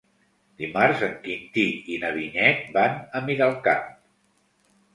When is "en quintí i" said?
1.07-2.01